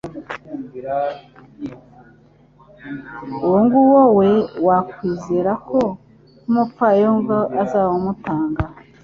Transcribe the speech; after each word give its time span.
Uwo 3.45 3.59
nguwo 3.63 4.01
we 4.17 4.29
wakwizera 4.67 5.51
ko 5.67 5.79
n’umupfayongo 6.45 7.37
azabumutanga 7.61 8.61